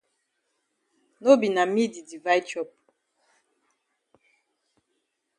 No 1.23 1.31
be 1.39 1.47
na 1.55 1.63
me 1.73 1.83
di 1.93 2.01
divide 2.09 2.45
chop. 2.49 2.69